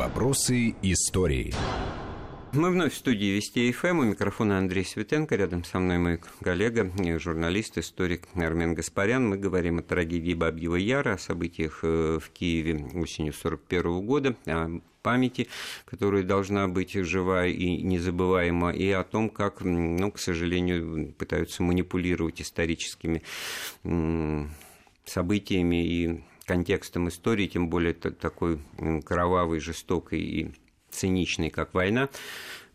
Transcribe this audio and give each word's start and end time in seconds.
Вопросы 0.00 0.74
истории. 0.80 1.52
Мы 2.54 2.70
вновь 2.70 2.94
в 2.94 2.96
студии 2.96 3.34
Вести 3.36 3.70
ФМ. 3.70 3.98
У 3.98 4.04
микрофона 4.04 4.56
Андрей 4.56 4.82
Светенко. 4.82 5.36
Рядом 5.36 5.62
со 5.62 5.78
мной 5.78 5.98
мой 5.98 6.20
коллега, 6.40 6.90
журналист, 7.18 7.76
историк 7.76 8.26
Армен 8.32 8.72
Гаспарян. 8.72 9.28
Мы 9.28 9.36
говорим 9.36 9.80
о 9.80 9.82
трагедии 9.82 10.32
Бабьего 10.32 10.76
Яра, 10.76 11.12
о 11.12 11.18
событиях 11.18 11.80
э, 11.82 12.18
в 12.18 12.30
Киеве 12.30 12.76
осенью 12.94 13.34
1941 13.38 14.06
года, 14.06 14.36
о 14.46 14.80
памяти, 15.02 15.48
которая 15.84 16.22
должна 16.22 16.66
быть 16.66 16.94
жива 16.94 17.46
и 17.46 17.82
незабываема, 17.82 18.70
и 18.70 18.90
о 18.92 19.04
том, 19.04 19.28
как, 19.28 19.60
ну, 19.60 20.10
к 20.10 20.18
сожалению, 20.18 21.12
пытаются 21.12 21.62
манипулировать 21.62 22.40
историческими 22.40 23.22
событиями 25.04 25.84
и 25.84 26.20
контекстом 26.50 27.08
истории, 27.08 27.46
тем 27.46 27.70
более 27.70 27.94
такой 27.94 28.58
кровавой, 29.04 29.60
жестокой 29.60 30.18
и 30.18 30.52
циничной, 30.90 31.50
как 31.50 31.74
война, 31.74 32.08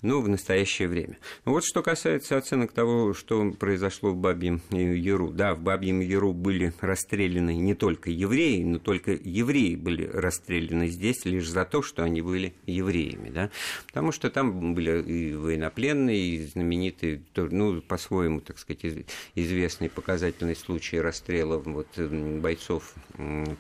ну, 0.01 0.21
в 0.21 0.29
настоящее 0.29 0.87
время. 0.87 1.17
Ну, 1.45 1.53
вот 1.53 1.65
что 1.65 1.81
касается 1.81 2.37
оценок 2.37 2.73
того, 2.73 3.13
что 3.13 3.51
произошло 3.51 4.11
в 4.11 4.17
Бабьем 4.17 4.61
Яру. 4.69 5.31
Да, 5.31 5.55
в 5.55 5.61
Бабьем 5.61 5.99
Яру 5.99 6.31
были 6.31 6.73
расстреляны 6.79 7.55
не 7.55 7.73
только 7.73 8.11
евреи, 8.11 8.63
но 8.63 8.77
только 8.77 9.11
евреи 9.13 9.75
были 9.75 10.05
расстреляны 10.05 10.89
здесь 10.89 11.25
лишь 11.25 11.49
за 11.49 11.65
то, 11.65 11.81
что 11.81 12.03
они 12.03 12.21
были 12.21 12.53
евреями, 12.67 13.29
да, 13.29 13.49
потому 13.87 14.11
что 14.11 14.29
там 14.29 14.75
были 14.75 15.01
и 15.01 15.33
военнопленные, 15.33 16.19
и 16.19 16.45
знаменитые, 16.45 17.23
ну, 17.35 17.81
по-своему, 17.81 18.41
так 18.41 18.59
сказать, 18.59 19.05
известный 19.33 19.89
показательный 19.89 20.55
случай 20.55 20.99
расстрела 20.99 21.57
вот, 21.57 21.87
бойцов 21.97 22.93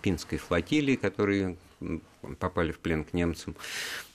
Пинской 0.03 0.37
флотилии, 0.37 0.95
которые 0.95 1.57
попали 2.39 2.71
в 2.71 2.79
плен 2.79 3.03
к 3.03 3.13
немцам. 3.13 3.55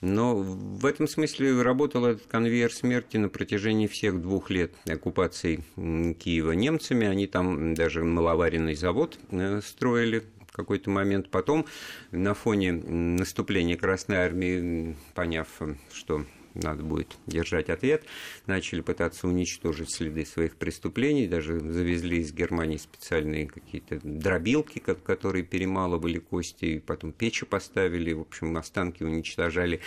Но 0.00 0.36
в 0.36 0.84
этом 0.86 1.06
смысле 1.06 1.62
работал 1.62 2.06
этот 2.06 2.26
конвейер 2.26 2.72
смерти 2.72 3.16
на 3.16 3.28
протяжении 3.28 3.86
всех 3.86 4.20
двух 4.20 4.50
лет 4.50 4.72
оккупации 4.88 5.64
Киева 5.76 6.52
немцами. 6.52 7.06
Они 7.06 7.26
там 7.26 7.74
даже 7.74 8.04
маловаренный 8.04 8.74
завод 8.74 9.18
э, 9.30 9.60
строили 9.64 10.24
в 10.46 10.52
какой-то 10.52 10.90
момент. 10.90 11.30
Потом 11.30 11.66
на 12.10 12.34
фоне 12.34 12.72
наступления 12.72 13.76
Красной 13.76 14.16
Армии, 14.16 14.96
поняв, 15.14 15.48
что 15.92 16.24
надо 16.54 16.82
будет 16.82 17.16
держать 17.26 17.68
ответ. 17.68 18.04
Начали 18.46 18.80
пытаться 18.80 19.28
уничтожить 19.28 19.92
следы 19.92 20.24
своих 20.24 20.56
преступлений, 20.56 21.26
даже 21.26 21.60
завезли 21.60 22.18
из 22.18 22.32
Германии 22.32 22.76
специальные 22.76 23.46
какие-то 23.46 24.00
дробилки, 24.02 24.78
которые 24.78 25.44
перемалывали 25.44 26.18
кости, 26.18 26.64
и 26.64 26.78
потом 26.78 27.12
печи 27.12 27.46
поставили, 27.46 28.12
в 28.12 28.20
общем, 28.20 28.56
останки 28.56 29.02
уничтожали 29.02 29.80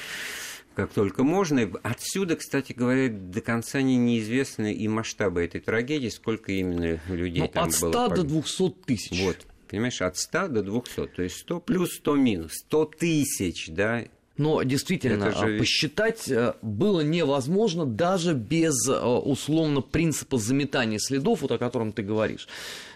как 0.75 0.91
только 0.91 1.23
можно. 1.23 1.69
Отсюда, 1.83 2.35
кстати 2.35 2.73
говоря, 2.73 3.09
до 3.09 3.41
конца 3.41 3.81
не 3.81 3.97
неизвестны 3.97 4.73
и 4.73 4.87
масштабы 4.87 5.43
этой 5.43 5.61
трагедии, 5.61 6.09
сколько 6.09 6.51
именно 6.51 6.99
людей 7.09 7.41
ну, 7.41 7.47
там 7.47 7.69
от 7.69 7.79
было. 7.79 8.05
От 8.05 8.11
100 8.11 8.15
до 8.15 8.23
200 8.23 8.69
тысяч. 8.85 9.23
Вот, 9.23 9.37
понимаешь, 9.69 10.01
от 10.01 10.17
100 10.17 10.47
до 10.47 10.63
200, 10.63 11.07
то 11.07 11.21
есть 11.21 11.37
100 11.37 11.59
плюс 11.61 11.95
100 11.95 12.15
минус, 12.15 12.53
100 12.65 12.85
тысяч, 12.85 13.69
да, 13.69 14.05
но 14.37 14.63
действительно, 14.63 15.31
же... 15.31 15.57
посчитать 15.59 16.27
э, 16.27 16.53
было 16.61 17.01
невозможно 17.01 17.85
даже 17.85 18.33
без 18.33 18.87
э, 18.87 18.99
условно 18.99 19.81
принципа 19.81 20.37
заметания 20.37 20.99
следов, 20.99 21.41
вот 21.41 21.51
о 21.51 21.57
котором 21.59 21.93
ты 21.93 22.01
говоришь. 22.01 22.47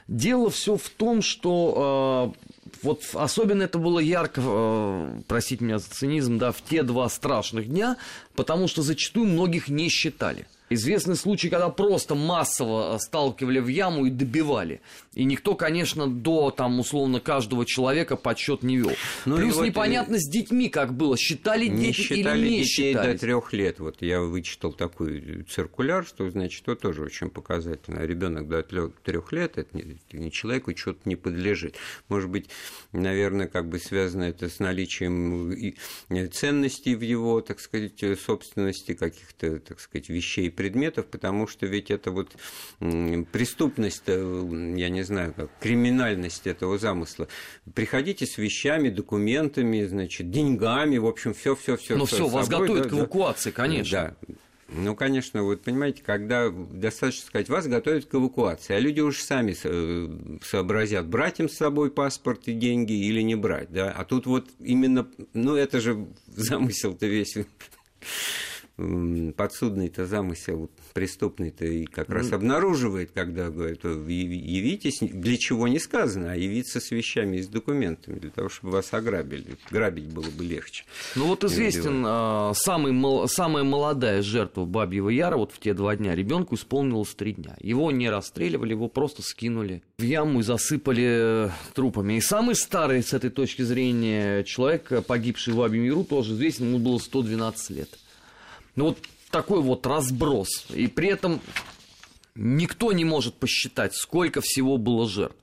Дело 0.08 0.50
все 0.50 0.78
в 0.78 0.90
том, 0.90 1.22
что 1.22 2.34
э, 2.36 2.70
вот 2.82 3.04
особенно 3.14 3.64
это 3.64 3.78
было 3.78 4.00
ярко, 4.00 4.42
э, 4.44 5.22
простите 5.28 5.64
меня 5.64 5.78
за 5.78 5.90
цинизм, 5.90 6.40
да, 6.40 6.52
в 6.52 6.62
те 6.62 6.82
два 6.82 7.08
страшных 7.10 7.68
дня, 7.68 7.98
потому 8.36 8.68
что 8.68 8.82
зачастую 8.82 9.28
многих 9.28 9.68
не 9.68 9.90
считали. 9.90 10.48
Известный 10.70 11.16
случай, 11.16 11.50
когда 11.50 11.70
просто 11.70 12.14
массово 12.14 12.96
э, 12.96 13.00
сталкивали 13.00 13.60
в 13.60 13.68
яму 13.68 14.06
и 14.06 14.10
добивали. 14.10 14.82
И 15.14 15.24
никто, 15.24 15.56
конечно, 15.56 16.08
до 16.08 16.52
там 16.52 16.80
условно 16.80 17.22
каждого 17.22 17.66
человека 17.66 18.18
подсчет 18.18 18.64
не 18.64 18.78
вел. 18.78 18.92
Ну, 19.26 19.38
Плюс 19.38 19.56
вот 19.56 19.66
непонятно 19.66 20.20
с 20.20 20.30
детьми, 20.30 20.70
как 20.70 20.94
было. 20.94 21.18
Считали 21.18 21.68
не 21.68 21.88
дети 21.88 22.02
считали 22.02 22.40
или 22.40 22.50
не 22.50 22.60
детей 22.64 22.92
считали. 22.92 23.14
до 23.14 23.20
трех 23.20 23.54
лет. 23.54 23.80
Вот 23.80 24.02
я 24.02 24.22
вычитал 24.22 24.74
такой 24.74 25.46
циркуляр, 25.50 26.06
что, 26.06 26.30
значит, 26.30 26.66
то 26.66 26.76
тоже 26.76 27.04
очень 27.04 27.30
показательно. 27.30 28.00
Ребенок 28.00 28.50
до 28.50 28.62
трех 28.62 29.32
лет 29.32 29.58
это 29.58 29.78
не, 29.78 29.98
не 30.12 30.32
человеку 30.32 30.76
что-то 30.76 31.00
не 31.06 31.16
подлежит. 31.16 31.76
Может 32.10 32.30
быть, 32.30 32.50
наверное, 32.92 33.48
как 33.48 33.70
бы 33.70 33.80
связано 33.80 34.24
это 34.24 34.50
с 34.50 34.60
наличием 34.60 35.56
ценностей 36.32 36.96
в 36.96 37.02
его, 37.02 37.40
так 37.40 37.62
сказать, 37.62 38.04
собственности, 38.20 38.94
каких-то, 38.94 39.60
так 39.60 39.80
сказать, 39.80 40.10
вещей 40.10 40.52
предметов, 40.58 41.06
потому 41.06 41.48
что 41.48 41.66
ведь 41.68 41.90
это 41.92 42.12
вот 42.12 42.36
преступность, 43.32 44.04
э, 44.08 44.74
я 44.76 44.90
не 44.90 45.04
знаю, 45.04 45.34
как 45.34 45.50
криминальность 45.62 46.48
этого 46.48 46.78
замысла. 46.78 47.30
Приходите 47.74 48.26
с 48.26 48.38
вещами, 48.38 48.90
документами, 48.90 49.86
значит, 49.86 50.30
деньгами, 50.32 50.98
в 50.98 51.06
общем, 51.06 51.34
все, 51.34 51.56
все, 51.56 51.78
все. 51.78 51.96
Ну 51.96 52.06
все, 52.06 52.28
вас 52.28 52.50
готовят 52.50 52.84
да, 52.84 52.90
к 52.90 52.94
эвакуации, 52.94 53.52
конечно. 53.52 54.16
Да. 54.20 54.36
Ну, 54.70 54.96
конечно, 54.96 55.44
вот 55.44 55.62
понимаете, 55.62 56.04
когда 56.04 56.50
достаточно 56.50 57.26
сказать, 57.26 57.48
вас 57.48 57.68
готовят 57.68 58.06
к 58.06 58.14
эвакуации, 58.14 58.76
а 58.76 58.80
люди 58.80 59.00
уж 59.00 59.22
сами 59.22 59.56
сообразят, 60.44 61.08
брать 61.08 61.40
им 61.40 61.48
с 61.48 61.56
собой 61.56 61.90
паспорт 61.90 62.48
и 62.48 62.54
деньги 62.54 62.92
или 62.92 63.22
не 63.22 63.36
брать, 63.36 63.72
да, 63.72 63.92
а 63.92 64.04
тут 64.04 64.26
вот 64.26 64.50
именно, 64.60 65.08
ну, 65.34 65.56
это 65.56 65.80
же 65.80 66.08
замысел-то 66.28 67.06
весь 67.06 67.38
подсудный-то 68.78 70.06
замысел 70.06 70.70
преступный-то 70.94 71.66
и 71.66 71.86
как 71.86 72.10
раз 72.10 72.32
обнаруживает, 72.32 73.12
когда 73.12 73.50
говорит, 73.50 73.84
явитесь, 73.84 75.00
для 75.02 75.38
чего 75.38 75.68
не 75.68 75.80
сказано, 75.80 76.34
а 76.34 76.36
явиться 76.36 76.80
с 76.80 76.92
вещами 76.92 77.38
и 77.38 77.42
с 77.42 77.48
документами, 77.48 78.20
для 78.20 78.30
того, 78.30 78.50
чтобы 78.50 78.74
вас 78.74 78.94
ограбили. 78.94 79.58
Грабить 79.72 80.08
было 80.08 80.30
бы 80.30 80.44
легче. 80.44 80.86
Ну 81.16 81.26
вот 81.26 81.44
известен 81.44 82.04
а, 82.06 82.54
самый, 82.54 83.28
самая 83.28 83.64
молодая 83.64 84.22
жертва 84.22 84.66
Бабьего 84.66 85.10
Яра, 85.10 85.38
вот 85.38 85.52
в 85.52 85.60
те 85.60 85.74
два 85.74 85.96
дня 85.96 86.14
ребенку 86.16 86.56
исполнилось 86.56 87.16
три 87.16 87.34
дня. 87.34 87.56
Его 87.60 87.92
не 87.92 88.10
расстреливали, 88.10 88.72
его 88.72 88.90
просто 88.90 89.24
скинули 89.24 89.82
в 89.98 90.04
яму 90.04 90.42
и 90.42 90.44
засыпали 90.44 91.48
э, 91.48 91.50
трупами. 91.74 92.14
И 92.14 92.22
самый 92.22 92.56
старый 92.56 93.02
с 93.02 93.14
этой 93.14 93.32
точки 93.32 93.64
зрения 93.64 94.44
человек, 94.44 95.06
погибший 95.06 95.54
в 95.54 95.58
Бабьем 95.58 95.84
Яру, 95.84 96.04
тоже 96.04 96.34
известен, 96.34 96.68
ему 96.68 96.78
было 96.78 97.00
112 97.00 97.70
лет. 97.72 97.90
Ну 98.78 98.86
вот 98.86 99.00
такой 99.32 99.62
вот 99.62 99.86
разброс. 99.86 100.68
И 100.74 100.88
при 100.88 101.10
этом 101.10 101.42
никто 102.36 102.94
не 102.94 103.04
может 103.04 103.34
посчитать, 103.34 103.96
сколько 103.96 104.40
всего 104.42 104.78
было 104.78 105.10
жертв. 105.10 105.36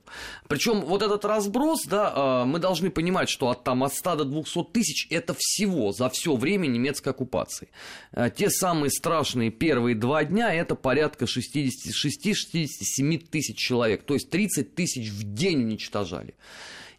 Причем 0.47 0.79
вот 0.79 1.01
этот 1.01 1.25
разброс, 1.25 1.83
да, 1.85 2.13
а, 2.15 2.45
мы 2.45 2.59
должны 2.59 2.89
понимать, 2.89 3.27
что 3.27 3.49
от, 3.49 3.65
там, 3.65 3.83
от 3.83 3.93
100 3.93 4.15
до 4.15 4.23
200 4.23 4.63
тысяч 4.71 5.07
это 5.09 5.35
всего 5.37 5.91
за 5.91 6.09
все 6.09 6.37
время 6.37 6.67
немецкой 6.67 7.09
оккупации. 7.09 7.67
А, 8.13 8.29
те 8.29 8.49
самые 8.49 8.89
страшные 8.89 9.51
первые 9.51 9.95
два 9.95 10.23
дня 10.23 10.53
это 10.53 10.75
порядка 10.75 11.25
66-67 11.25 13.17
тысяч 13.29 13.57
человек, 13.57 14.03
то 14.03 14.13
есть 14.13 14.29
30 14.29 14.73
тысяч 14.73 15.09
в 15.09 15.33
день 15.33 15.63
уничтожали. 15.63 16.35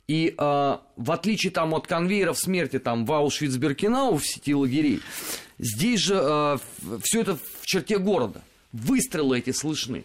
И 0.09 0.35
э, 0.39 0.77
в 0.97 1.11
отличие 1.11 1.51
там 1.51 1.75
от 1.75 1.87
конвейеров 1.87 2.39
смерти 2.39 2.79
там 2.79 3.05
в 3.05 3.13
Аушвиц-Беркинау 3.13 4.17
в 4.17 4.25
сети 4.25 4.55
лагерей, 4.55 5.01
здесь 5.59 6.01
же 6.01 6.21
э, 6.23 6.59
все 7.03 7.23
это 7.23 7.37
в 7.37 7.67
черте 7.67 7.99
города. 7.99 8.43
Выстрелы 8.73 9.39
эти 9.39 9.51
слышны. 9.51 10.05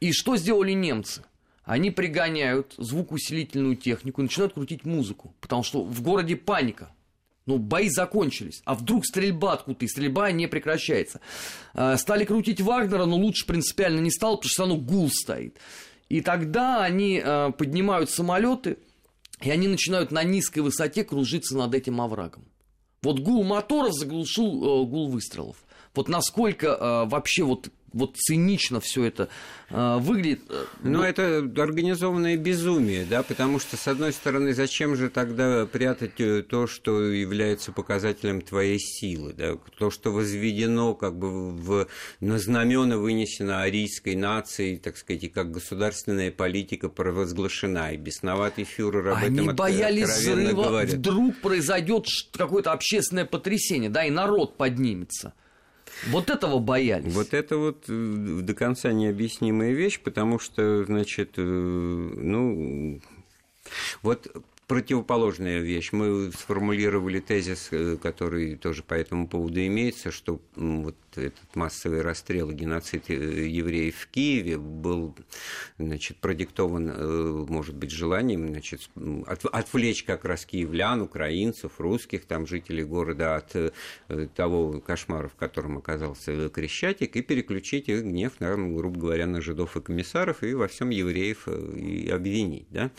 И 0.00 0.12
что 0.12 0.36
сделали 0.36 0.72
немцы? 0.72 1.22
Они 1.64 1.90
пригоняют 1.90 2.74
звукоусилительную 2.76 3.76
технику 3.76 4.20
и 4.20 4.24
начинают 4.24 4.54
крутить 4.54 4.84
музыку. 4.84 5.32
Потому 5.40 5.62
что 5.62 5.82
в 5.82 6.02
городе 6.02 6.34
паника. 6.36 6.90
Ну, 7.44 7.58
бои 7.58 7.88
закончились. 7.88 8.62
А 8.64 8.74
вдруг 8.74 9.06
стрельба 9.06 9.52
откуда-то, 9.52 9.84
и 9.84 9.88
стрельба 9.88 10.32
не 10.32 10.48
прекращается. 10.48 11.20
Э, 11.72 11.96
стали 11.96 12.24
крутить 12.24 12.60
Вагнера, 12.60 13.04
но 13.04 13.16
лучше 13.16 13.46
принципиально 13.46 14.00
не 14.00 14.10
стало, 14.10 14.36
потому 14.36 14.50
что 14.50 14.62
равно 14.62 14.76
гул 14.76 15.08
стоит. 15.08 15.56
И 16.08 16.20
тогда 16.20 16.84
они 16.84 17.20
поднимают 17.58 18.10
самолеты, 18.10 18.78
и 19.40 19.50
они 19.50 19.68
начинают 19.68 20.10
на 20.10 20.22
низкой 20.22 20.60
высоте 20.60 21.04
кружиться 21.04 21.56
над 21.56 21.74
этим 21.74 22.00
оврагом. 22.00 22.44
Вот 23.02 23.20
гул 23.20 23.44
моторов 23.44 23.94
заглушил 23.94 24.82
э, 24.82 24.86
гул 24.86 25.08
выстрелов. 25.08 25.56
Вот 25.94 26.08
насколько 26.08 26.66
э, 26.68 27.08
вообще 27.08 27.44
вот 27.44 27.70
вот 27.96 28.16
цинично 28.16 28.80
все 28.80 29.04
это 29.04 29.28
э, 29.70 29.98
выглядит. 29.98 30.42
Ну, 30.82 31.02
это 31.02 31.38
организованное 31.38 32.36
безумие, 32.36 33.04
да, 33.04 33.22
потому 33.22 33.58
что, 33.58 33.76
с 33.76 33.88
одной 33.88 34.12
стороны, 34.12 34.54
зачем 34.54 34.96
же 34.96 35.08
тогда 35.10 35.66
прятать 35.66 36.14
то, 36.48 36.66
что 36.66 37.02
является 37.02 37.72
показателем 37.72 38.42
твоей 38.42 38.78
силы, 38.78 39.32
да, 39.32 39.56
то, 39.78 39.90
что 39.90 40.12
возведено 40.12 40.94
как 40.94 41.18
бы 41.18 41.50
в, 41.52 41.88
на 42.20 42.38
знамена 42.38 42.98
вынесено 42.98 43.62
арийской 43.62 44.14
нацией, 44.14 44.76
так 44.76 44.96
сказать, 44.96 45.24
и 45.24 45.28
как 45.28 45.50
государственная 45.50 46.30
политика 46.30 46.88
провозглашена, 46.88 47.92
и 47.92 47.96
бесноватый 47.96 48.64
фюрер 48.64 49.08
об 49.08 49.16
Они 49.16 49.40
этом 49.40 49.56
боялись 49.56 50.08
взрыва, 50.08 50.64
говорит. 50.64 50.94
вдруг 50.94 51.40
произойдет 51.40 52.06
какое-то 52.32 52.72
общественное 52.72 53.24
потрясение, 53.24 53.90
да, 53.90 54.04
и 54.04 54.10
народ 54.10 54.56
поднимется. 54.56 55.32
Вот 56.08 56.30
этого 56.30 56.58
боялись. 56.58 57.12
Вот 57.12 57.34
это 57.34 57.56
вот 57.56 57.84
э, 57.88 58.40
до 58.42 58.54
конца 58.54 58.92
необъяснимая 58.92 59.72
вещь, 59.72 60.00
потому 60.00 60.38
что, 60.38 60.84
значит, 60.84 61.34
э, 61.36 61.42
ну, 61.42 63.00
вот 64.02 64.28
противоположная 64.66 65.60
вещь. 65.60 65.92
Мы 65.92 66.32
сформулировали 66.32 67.20
тезис, 67.20 67.68
э, 67.70 67.96
который 68.02 68.56
тоже 68.56 68.82
по 68.82 68.94
этому 68.94 69.28
поводу 69.28 69.64
имеется, 69.64 70.10
что 70.10 70.40
вот 70.56 70.96
этот 71.14 71.54
массовый 71.54 72.02
расстрел 72.02 72.50
геноцид 72.50 73.08
э, 73.08 73.46
евреев 73.46 73.96
в 73.96 74.08
Киеве 74.08 74.58
был 74.58 75.14
значит, 75.78 76.16
продиктован, 76.16 76.90
э, 76.90 77.46
может 77.48 77.76
быть, 77.76 77.92
желанием 77.92 78.48
значит, 78.48 78.90
отвлечь 79.52 80.02
как 80.02 80.24
раз 80.24 80.44
киевлян, 80.44 81.00
украинцев, 81.00 81.78
русских, 81.78 82.24
там, 82.26 82.46
жителей 82.46 82.82
города 82.84 83.36
от 83.36 83.54
того 84.34 84.80
кошмара, 84.80 85.28
в 85.28 85.36
котором 85.36 85.78
оказался 85.78 86.48
Крещатик, 86.48 87.14
и 87.16 87.22
переключить 87.22 87.88
их 87.88 88.02
гнев, 88.02 88.40
на, 88.40 88.56
грубо 88.56 88.98
говоря, 88.98 89.26
на 89.26 89.40
жидов 89.40 89.76
и 89.76 89.80
комиссаров, 89.80 90.42
и 90.42 90.54
во 90.54 90.66
всем 90.66 90.90
евреев 90.90 91.48
и 91.48 92.08
обвинить. 92.10 92.66
Да? 92.70 92.90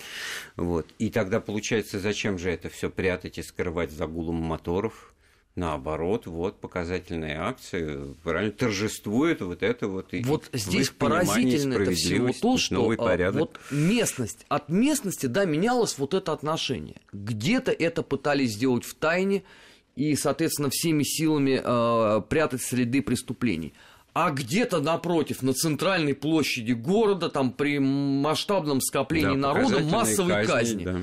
Вот. 0.55 0.87
И 0.97 1.09
тогда 1.09 1.39
получается, 1.57 1.99
зачем 1.99 2.37
же 2.37 2.51
это 2.51 2.69
все 2.69 2.91
прятать 2.91 3.39
и 3.39 3.41
скрывать 3.41 3.91
за 3.91 4.05
гулом 4.05 4.35
моторов? 4.35 5.15
Наоборот, 5.55 6.27
вот 6.27 6.59
показательная 6.61 7.41
акция, 7.41 8.13
правильно, 8.23 8.51
торжествует 8.51 9.41
вот 9.41 9.63
это 9.63 9.87
вот. 9.87 10.13
Вот 10.23 10.49
здесь 10.53 10.91
поразительно 10.91 11.81
это 11.81 11.93
всего 11.93 12.31
то, 12.31 12.59
что 12.59 12.75
новый 12.75 12.95
а, 12.97 13.03
порядок. 13.03 13.39
вот 13.39 13.59
местность, 13.71 14.45
от 14.49 14.69
местности, 14.69 15.25
да, 15.25 15.45
менялось 15.45 15.97
вот 15.97 16.13
это 16.13 16.31
отношение. 16.31 16.97
Где-то 17.11 17.71
это 17.71 18.03
пытались 18.03 18.51
сделать 18.51 18.85
в 18.85 18.93
тайне 18.93 19.41
и, 19.95 20.15
соответственно, 20.15 20.69
всеми 20.69 21.01
силами 21.01 21.59
э, 21.63 22.21
прятать 22.29 22.61
следы 22.61 23.01
преступлений 23.01 23.73
а 24.19 24.31
где-то 24.31 24.79
напротив, 24.79 25.43
на 25.43 25.53
центральной 25.53 26.15
площади 26.15 26.71
города, 26.71 27.29
там 27.29 27.51
при 27.51 27.77
масштабном 27.77 28.81
скоплении 28.81 29.39
да, 29.39 29.53
народа 29.53 29.79
массовые 29.81 30.43
казни. 30.43 30.83
казни. 30.83 30.83
Да. 30.85 30.99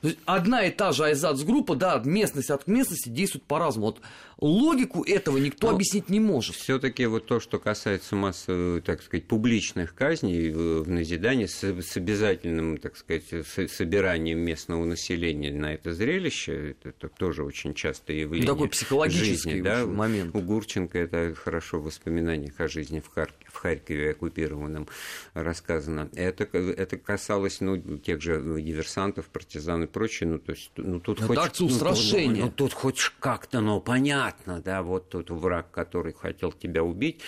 То 0.00 0.08
есть 0.08 0.20
одна 0.26 0.64
и 0.64 0.70
та 0.70 0.92
же 0.92 1.04
айзац-группа, 1.04 1.74
да, 1.74 2.00
местность 2.04 2.50
от 2.50 2.68
местности 2.68 3.08
действует 3.08 3.44
по-разному. 3.44 3.86
Вот 3.86 4.00
логику 4.38 5.02
этого 5.02 5.38
никто 5.38 5.66
Но 5.66 5.70
ну, 5.72 5.76
объяснить 5.76 6.08
не 6.08 6.20
может. 6.20 6.54
Все-таки 6.54 7.04
вот 7.06 7.26
то, 7.26 7.40
что 7.40 7.58
касается 7.58 8.14
массы, 8.14 8.80
так 8.84 9.02
сказать, 9.02 9.26
публичных 9.26 9.96
казней 9.96 10.50
в 10.50 10.88
назидании 10.88 11.46
с, 11.46 11.64
с 11.64 11.96
обязательным, 11.96 12.78
так 12.78 12.96
сказать, 12.96 13.24
собиранием 13.70 14.38
местного 14.38 14.84
населения 14.84 15.50
на 15.50 15.74
это 15.74 15.92
зрелище, 15.92 16.70
это, 16.70 16.90
это 16.90 17.08
тоже 17.08 17.42
очень 17.42 17.74
часто 17.74 18.12
явление. 18.12 18.46
Такой 18.46 18.68
психологический 18.68 19.50
жизни, 19.50 19.62
да? 19.62 19.84
момент. 19.84 20.32
У 20.32 20.40
Гурченко 20.40 20.96
это 20.96 21.34
хорошо 21.34 21.80
в 21.80 21.84
воспоминаниях 21.84 22.60
о 22.60 22.68
жизни 22.68 23.00
в, 23.00 23.08
Хар... 23.08 23.32
в 23.46 23.56
Харькове 23.56 24.12
оккупированном 24.12 24.86
рассказано. 25.34 26.08
Это, 26.14 26.44
это 26.44 26.96
касалось 26.98 27.60
ну, 27.60 27.98
тех 27.98 28.22
же 28.22 28.40
диверсантов, 28.60 29.26
партизан 29.26 29.87
прочее. 29.88 30.28
Ну, 30.28 30.38
то 30.38 30.52
есть, 30.52 30.70
ну, 30.76 31.00
тут 31.00 31.18
это 31.18 31.26
хоть, 31.26 31.38
акция 31.38 31.66
устрашения. 31.66 32.42
Ну, 32.42 32.46
ну, 32.46 32.52
тут 32.52 32.72
хоть 32.72 33.00
как-то, 33.18 33.60
но 33.60 33.80
понятно, 33.80 34.60
да, 34.60 34.82
вот 34.82 35.08
тут 35.08 35.30
враг, 35.30 35.70
который 35.70 36.12
хотел 36.12 36.52
тебя 36.52 36.82
убить, 36.84 37.20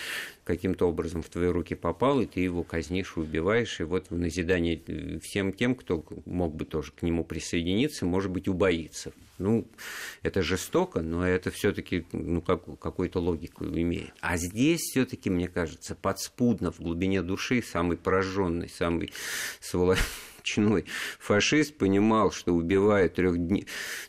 каким-то 0.43 0.87
образом 0.87 1.21
в 1.21 1.29
твои 1.29 1.47
руки 1.47 1.75
попал, 1.75 2.21
и 2.21 2.25
ты 2.25 2.39
его 2.39 2.63
казнишь, 2.63 3.17
убиваешь, 3.17 3.79
и 3.79 3.83
вот 3.83 4.09
в 4.09 4.17
назидание 4.17 5.19
всем 5.21 5.53
тем, 5.53 5.75
кто 5.75 6.05
мог 6.25 6.55
бы 6.55 6.65
тоже 6.65 6.91
к 6.91 7.01
нему 7.01 7.23
присоединиться, 7.23 8.05
может 8.05 8.31
быть, 8.31 8.47
убоится. 8.47 9.11
Ну, 9.37 9.67
это 10.21 10.43
жестоко, 10.43 11.01
но 11.01 11.27
это 11.27 11.49
все-таки 11.49 12.05
ну, 12.11 12.41
как, 12.41 12.79
какую-то 12.79 13.19
логику 13.19 13.65
имеет. 13.65 14.13
А 14.21 14.37
здесь 14.37 14.81
все-таки, 14.81 15.29
мне 15.31 15.47
кажется, 15.47 15.95
подспудно 15.95 16.71
в 16.71 16.79
глубине 16.79 17.23
души 17.23 17.63
самый 17.63 17.97
пораженный, 17.97 18.69
самый 18.69 19.11
сволочь 19.59 19.99
чной 20.43 20.85
фашист 21.19 21.77
понимал, 21.77 22.31
что 22.31 22.53
убивая 22.53 23.09
трехдне... 23.09 23.65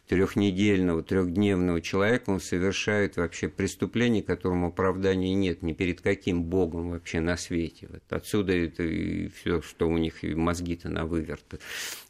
трехнедельного, 0.08 1.02
трехдневного 1.02 1.80
человека, 1.80 2.30
он 2.30 2.40
совершает 2.40 3.16
вообще 3.16 3.48
преступление, 3.48 4.22
которому 4.22 4.68
оправдания 4.68 5.34
нет 5.34 5.62
ни 5.62 5.72
перед 5.72 6.00
каким 6.00 6.44
богом 6.44 6.90
вообще 6.90 7.20
на 7.20 7.36
свете. 7.36 7.88
Вот 7.90 8.02
отсюда 8.10 8.52
это 8.52 8.82
и 8.82 9.28
все, 9.28 9.62
что 9.62 9.88
у 9.88 9.98
них 9.98 10.22
мозги-то 10.22 10.88
на 10.88 11.06
выверт 11.06 11.60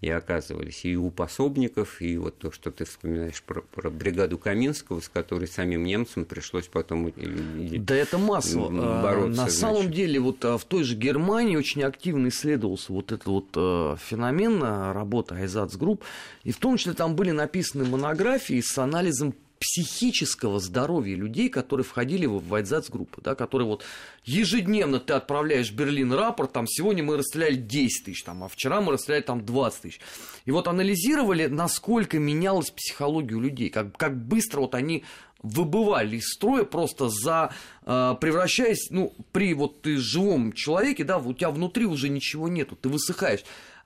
и 0.01 0.11
оказывались. 0.11 0.85
И 0.85 0.97
у 0.97 1.11
пособников, 1.11 2.01
и 2.01 2.17
вот 2.17 2.39
то, 2.39 2.51
что 2.51 2.71
ты 2.71 2.85
вспоминаешь 2.85 3.43
про, 3.43 3.63
про 3.63 3.91
бригаду 3.91 4.39
Каминского, 4.39 5.01
с 5.01 5.09
которой 5.09 5.47
самим 5.47 5.85
немцам 5.85 6.25
пришлось 6.25 6.67
потом 6.67 7.13
Да 7.17 7.95
это 7.95 8.19
массово. 8.19 8.71
А, 8.73 9.03
бороться. 9.03 9.29
На 9.29 9.35
значит. 9.35 9.55
самом 9.55 9.91
деле, 9.91 10.21
вот 10.21 10.45
а, 10.45 10.59
в 10.59 10.65
той 10.65 10.85
же 10.85 10.97
Германии 10.97 11.57
очень 11.57 11.83
активно 11.83 12.29
исследовался 12.29 12.93
вот 12.93 13.13
этот 13.13 13.27
вот 13.27 13.47
а, 13.57 13.97
феномен 14.13 14.63
работы 14.63 15.35
айнзацгрупп, 15.35 16.05
и 16.45 16.53
в 16.53 16.59
том 16.59 16.77
числе 16.77 16.93
там 16.93 17.17
были 17.17 17.31
написаны 17.31 17.85
монографии 17.85 18.61
с 18.61 18.77
анализом 18.79 19.35
психического 19.63 20.59
здоровья 20.59 21.15
людей, 21.15 21.49
которые 21.49 21.85
входили 21.85 22.27
в 22.27 22.45
в 22.49 22.91
айнзацгруппы, 22.91 23.23
да, 23.23 23.37
которые 23.37 23.69
вот 23.69 23.85
ежедневно 24.25 24.99
ты 24.99 25.13
отправляешь 25.13 25.71
в 25.71 25.77
Берлин 25.77 26.13
рапорт, 26.13 26.53
там 26.53 26.67
сегодня 26.67 27.05
мы 27.05 27.17
расстреляли 27.17 27.55
10 27.55 28.07
тысяч, 28.07 28.25
там, 28.25 28.43
а 28.43 28.49
вчера 28.49 28.81
мы 28.81 28.93
расстреляли 28.93 29.23
там 29.23 29.47
20 29.47 29.83
тысяч. 29.83 30.01
И 30.47 30.51
вот 30.51 30.67
анализировали, 30.67 31.47
насколько 31.47 32.19
менялась 32.19 32.71
психология 32.71 33.37
у 33.37 33.41
людей, 33.41 33.71
как, 33.71 33.97
как 33.97 34.21
быстро 34.21 34.63
вот 34.63 34.75
они 34.75 35.05
выбывали 35.43 36.17
из 36.17 36.33
строя 36.33 36.65
просто 36.65 37.09
за 37.09 37.53
э, 37.85 38.15
превращаясь, 38.21 38.91
ну, 38.91 39.15
при 39.31 39.55
вот 39.55 39.83
ты 39.83 39.97
живом 39.97 40.53
человеке, 40.53 41.05
да, 41.05 41.19
у 41.19 41.33
тебя 41.35 41.51
внутри 41.51 41.87
уже 41.87 42.09
ничего 42.09 42.49
нету, 42.49 42.77
ты 42.77 42.89
высыхаешь. 42.89 43.45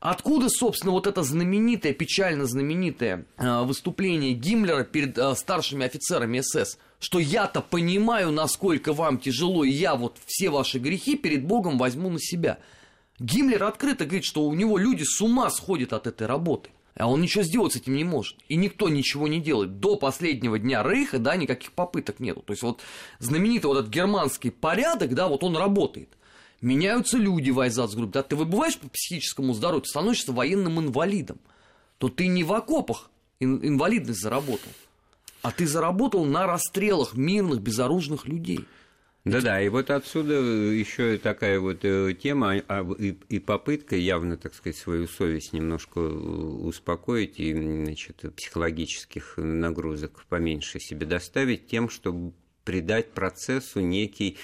Откуда, 0.09 0.49
собственно, 0.49 0.93
вот 0.93 1.09
это 1.09 1.25
знаменитое, 1.25 1.93
печально 1.93 2.47
знаменитое 2.47 3.27
э, 3.39 3.63
выступление 3.65 4.35
Гиммлера 4.35 4.85
перед 4.85 5.19
э, 5.19 5.35
старшими 5.35 5.85
офицерами 5.85 6.43
СС? 6.43 6.79
Что 7.01 7.19
я-то 7.19 7.61
понимаю, 7.61 8.31
насколько 8.31 8.93
вам 8.93 9.19
тяжело, 9.19 9.65
и 9.65 9.71
я 9.71 9.97
вот 9.97 10.19
все 10.25 10.51
ваши 10.51 10.79
грехи 10.79 11.17
перед 11.17 11.45
Богом 11.45 11.77
возьму 11.77 12.09
на 12.09 12.21
себя. 12.21 12.61
Гиммлер 13.19 13.65
открыто 13.65 14.05
говорит, 14.05 14.25
что 14.25 14.45
у 14.45 14.55
него 14.55 14.79
люди 14.79 15.03
с 15.03 15.21
ума 15.21 15.51
сходят 15.51 15.93
от 15.93 16.07
этой 16.07 16.29
работы. 16.29 16.71
А 16.95 17.11
он 17.11 17.21
ничего 17.21 17.43
сделать 17.43 17.73
с 17.73 17.77
этим 17.77 17.97
не 17.97 18.05
может. 18.05 18.37
И 18.47 18.55
никто 18.55 18.89
ничего 18.89 19.27
не 19.27 19.41
делает. 19.41 19.81
До 19.81 19.97
последнего 19.97 20.57
дня 20.57 20.85
Рейха, 20.85 21.19
да, 21.19 21.35
никаких 21.35 21.73
попыток 21.73 22.21
нету. 22.21 22.43
То 22.43 22.53
есть 22.53 22.63
вот 22.63 22.81
знаменитый 23.19 23.67
вот 23.67 23.79
этот 23.79 23.91
германский 23.91 24.51
порядок, 24.51 25.15
да, 25.15 25.27
вот 25.27 25.43
он 25.43 25.57
работает 25.57 26.11
меняются 26.61 27.19
люди 27.19 27.51
в 27.51 27.61
Айзацгруппе, 27.61 28.13
да, 28.13 28.23
ты 28.23 28.37
выбываешь 28.37 28.79
по 28.79 28.89
психическому 28.89 29.55
здоровью, 29.55 29.83
ты 29.83 29.89
становишься 29.89 30.33
военным 30.33 30.81
инвалидом, 30.81 31.39
то 31.99 32.09
ты 32.09 32.27
не 32.27 32.45
в 32.45 32.53
окопах 32.53 33.11
инвалидность 33.41 34.21
заработал, 34.21 34.73
а 35.43 35.51
ты 35.53 35.67
заработал 35.67 36.25
на 36.25 36.47
расстрелах 36.47 37.15
мирных, 37.15 37.61
безоружных 37.61 38.27
людей. 38.27 38.67
Да-да, 39.25 39.61
и 39.61 39.69
вот 39.69 39.91
отсюда 39.91 40.35
еще 40.35 41.19
такая 41.19 41.59
вот 41.59 41.81
э, 41.83 42.15
тема 42.15 42.63
а, 42.69 42.89
и 42.93 43.39
попытка 43.41 43.97
явно, 43.97 44.37
так 44.37 44.55
сказать, 44.55 44.77
свою 44.77 45.09
совесть 45.09 45.53
немножко 45.53 45.99
э, 45.99 46.03
успокоить 46.03 47.41
и 47.41 47.53
значит, 47.53 48.25
психологических 48.37 49.35
нагрузок 49.37 50.25
поменьше 50.29 50.79
себе 50.79 51.07
доставить 51.07 51.67
тем, 51.67 51.91
чтобы 51.91 52.35
придать 52.67 53.13
процессу 53.13 53.81
некий, 53.81 54.37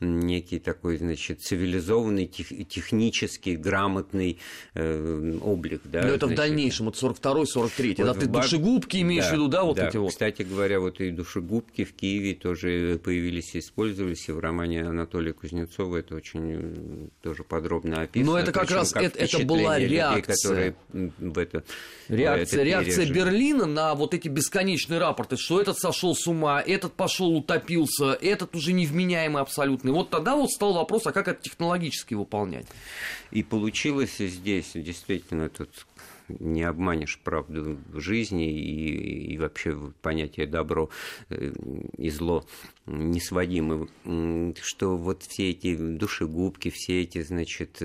некий 0.00 0.58
такой, 0.58 0.98
значит, 0.98 1.40
цивилизованный, 1.40 2.26
тех, 2.26 2.48
технический, 2.68 3.56
грамотный 3.56 4.38
э, 4.74 5.38
облик. 5.40 5.82
Да, 5.84 6.02
Но 6.02 6.08
это 6.08 6.26
значит, 6.26 6.32
в 6.32 6.36
дальнейшем, 6.36 6.86
вот 6.86 6.96
42-й, 6.96 7.44
43-й, 7.44 8.02
вот 8.02 8.18
ты 8.18 8.28
бар... 8.28 8.42
душегубки 8.42 9.00
имеешь 9.00 9.24
да, 9.26 9.30
в 9.30 9.32
виду, 9.34 9.48
да, 9.48 9.62
вот 9.62 9.76
да. 9.76 9.88
эти 9.88 9.96
вот? 9.96 10.10
Кстати 10.10 10.42
говоря, 10.42 10.80
вот 10.80 11.00
и 11.00 11.10
душегубки 11.10 11.84
в 11.84 11.94
Киеве 11.94 12.34
тоже 12.34 13.00
появились 13.02 13.54
и 13.54 13.60
использовались, 13.60 14.28
и 14.28 14.32
в 14.32 14.40
романе 14.40 14.82
Анатолия 14.82 15.32
Кузнецова 15.32 15.98
это 15.98 16.16
очень 16.16 17.10
тоже 17.22 17.44
подробно 17.44 18.02
описано. 18.02 18.32
Но 18.32 18.38
это 18.38 18.50
как 18.50 18.72
раз, 18.72 18.92
как 18.92 19.04
это, 19.04 19.18
это 19.20 19.38
была 19.44 19.78
реакция. 19.78 20.74
Людей, 20.92 21.12
в 21.18 21.38
это, 21.38 21.62
реакция, 22.08 22.60
в 22.60 22.66
реакция 22.66 23.06
Берлина 23.06 23.66
на 23.66 23.94
вот 23.94 24.14
эти 24.14 24.26
бесконечные 24.26 24.98
рапорты, 24.98 25.36
что 25.36 25.60
этот 25.60 25.78
сошел 25.78 26.16
с 26.16 26.26
ума, 26.26 26.60
этот 26.60 26.94
пошел 26.94 27.36
утопить 27.36 27.67
накопился, 27.68 28.12
этот 28.12 28.54
уже 28.56 28.72
невменяемый 28.72 29.42
абсолютный. 29.42 29.92
Вот 29.92 30.10
тогда 30.10 30.36
вот 30.36 30.50
стал 30.50 30.74
вопрос, 30.74 31.06
а 31.06 31.12
как 31.12 31.28
это 31.28 31.42
технологически 31.42 32.14
выполнять? 32.14 32.66
И 33.30 33.42
получилось 33.42 34.16
здесь 34.18 34.72
действительно 34.74 35.48
тут 35.48 35.70
не 36.28 36.62
обманешь 36.62 37.18
правду 37.24 37.78
в 37.88 38.00
жизни 38.00 38.52
и, 38.52 39.32
и 39.32 39.38
вообще 39.38 39.74
понятие 40.02 40.46
добро 40.46 40.90
э, 41.30 41.52
и 41.96 42.10
зло 42.10 42.44
несводимы, 42.88 43.88
что 44.62 44.96
вот 44.96 45.22
все 45.22 45.50
эти 45.50 45.76
душегубки, 45.76 46.70
все 46.70 47.02
эти, 47.02 47.22
значит, 47.22 47.82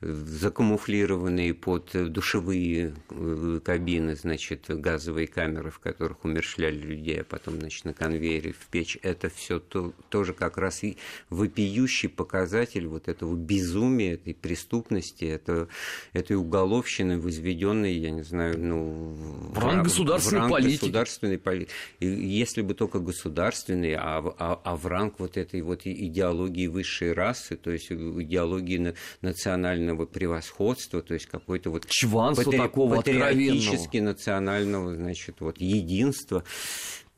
закамуфлированные 0.00 1.54
под 1.54 1.90
душевые 2.12 2.94
э, 3.10 3.60
кабины, 3.64 4.16
значит, 4.16 4.64
газовые 4.68 5.26
камеры, 5.26 5.70
в 5.70 5.78
которых 5.78 6.24
умершляли 6.24 6.78
людей, 6.78 7.20
а 7.20 7.24
потом, 7.24 7.58
значит, 7.58 7.84
на 7.84 7.92
конвейере 7.94 8.52
в 8.52 8.66
печь, 8.66 8.98
это 9.02 9.28
все 9.28 9.58
то, 9.58 9.92
тоже 10.08 10.32
как 10.32 10.56
раз 10.58 10.82
и 10.84 10.96
вопиющий 11.30 12.08
показатель 12.08 12.86
вот 12.86 13.08
этого 13.08 13.34
безумия, 13.34 14.14
этой 14.14 14.34
преступности, 14.34 15.24
это, 15.24 15.68
этой 16.12 16.36
уголовщины, 16.36 17.18
возведенной, 17.18 17.94
я 17.94 18.10
не 18.10 18.22
знаю, 18.22 18.58
ну... 18.58 19.14
В 19.52 19.58
ранг 19.58 19.84
государственной 19.84 20.38
в 20.38 20.42
ранг 20.42 20.52
политики. 20.52 20.80
Государственной 20.80 21.38
политики. 21.38 21.72
И 22.00 22.06
если 22.06 22.62
бы 22.62 22.74
только 22.74 22.98
государственные, 22.98 23.98
а, 24.08 24.34
а, 24.38 24.60
а 24.62 24.76
в 24.76 24.86
ранг 24.86 25.18
вот 25.18 25.36
этой 25.36 25.62
вот 25.62 25.80
идеологии 25.84 26.68
высшей 26.68 27.12
расы, 27.12 27.56
то 27.56 27.72
есть 27.72 27.90
идеологии 27.90 28.94
национального 29.20 30.06
превосходства, 30.06 31.02
то 31.02 31.14
есть 31.14 31.26
какой-то 31.26 31.70
вот 31.70 31.86
Чванство 31.88 32.44
патри... 32.44 32.58
такого 32.58 32.96
патриотически 32.96 33.96
национального, 33.96 34.94
значит, 34.94 35.40
вот 35.40 35.60
единства. 35.60 36.44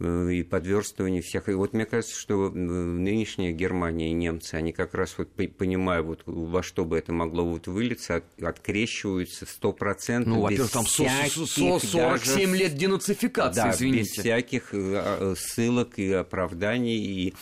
Э, 0.00 0.31
и 0.33 0.45
подверстывание 0.45 1.23
всех. 1.23 1.49
И 1.49 1.55
вот 1.55 1.73
мне 1.73 1.85
кажется, 1.85 2.14
что 2.14 2.50
нынешняя 2.50 3.50
Германия 3.50 4.11
и 4.11 4.12
немцы, 4.12 4.55
они 4.55 4.73
как 4.73 4.95
раз 4.95 5.17
вот 5.19 5.28
понимая, 5.57 6.02
вот 6.02 6.23
во 6.25 6.62
что 6.62 6.85
бы 6.85 6.97
это 6.97 7.12
могло 7.12 7.45
вот 7.45 7.67
вылиться, 7.67 8.17
от, 8.17 8.25
открещиваются 8.40 9.45
стопроцентно. 9.45 10.35
Ну, 10.37 10.43
во-первых, 10.43 10.71
там 10.71 10.87
47 10.87 11.93
даже... 11.93 12.57
лет 12.57 12.76
денацификации, 12.76 13.61
да, 13.61 13.71
извините. 13.73 13.99
без 13.99 14.11
всяких 14.11 14.73
э, 14.73 14.76
а, 14.95 15.35
ссылок 15.37 15.99
и 15.99 16.12
оправданий, 16.12 16.99
и, 16.99 17.35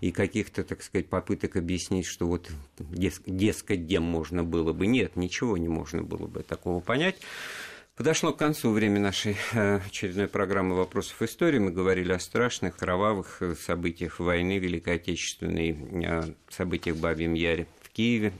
и 0.00 0.12
каких-то, 0.12 0.62
так 0.62 0.84
сказать, 0.84 1.08
попыток 1.08 1.56
объяснить, 1.56 2.06
что 2.06 2.28
вот 2.28 2.48
дес, 2.78 3.22
дескать, 3.26 3.80
где 3.80 3.98
можно 3.98 4.44
было 4.44 4.72
бы. 4.72 4.86
Нет, 4.86 5.16
ничего 5.16 5.56
не 5.56 5.68
можно 5.68 6.04
было 6.04 6.28
бы 6.28 6.44
такого 6.44 6.78
понять. 6.78 7.16
Подошло 7.96 8.32
к 8.32 8.38
концу 8.38 8.72
время 8.72 8.98
нашей 8.98 9.36
э, 9.52 9.78
очередной 9.86 10.26
программы 10.26 10.74
«Вопросов 10.74 11.22
истории». 11.22 11.60
Мы 11.60 11.70
говорили 11.70 12.10
о 12.10 12.18
страшных, 12.18 12.76
кровавых 12.76 13.40
э, 13.40 13.54
событиях 13.54 14.18
войны 14.18 14.58
Великой 14.58 14.96
Отечественной, 14.96 16.04
о 16.04 16.34
событиях 16.50 16.96
в 16.96 17.00
Бабьем 17.00 17.34
Яре 17.34 17.68
в 17.82 17.90
Киеве 17.90 18.32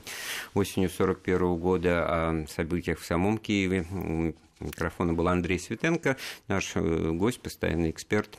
осенью 0.54 0.88
1941 0.88 1.56
года, 1.56 2.04
о 2.04 2.46
событиях 2.48 2.98
в 2.98 3.04
самом 3.04 3.38
Киеве. 3.38 3.86
У 3.92 4.34
микрофона 4.64 5.14
был 5.14 5.28
Андрей 5.28 5.60
Светенко, 5.60 6.16
наш 6.48 6.72
э, 6.74 7.10
гость, 7.12 7.40
постоянный 7.40 7.90
эксперт 7.90 8.36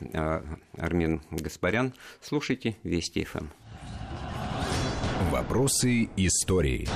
Армен 0.76 1.22
Гаспарян. 1.30 1.94
Слушайте 2.20 2.76
Вести 2.82 3.24
ФМ. 3.24 3.46
«Вопросы 5.30 6.10
истории». 6.18 6.86